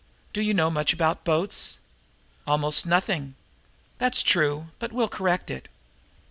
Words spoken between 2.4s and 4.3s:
"Almost nothing." "That's